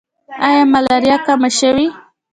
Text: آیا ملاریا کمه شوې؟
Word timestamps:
آیا 0.47 0.63
ملاریا 0.73 1.15
کمه 1.25 1.49
شوې؟ 1.59 1.87